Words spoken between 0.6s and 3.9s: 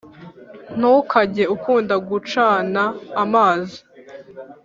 Ntukage ukunda gu cana amazi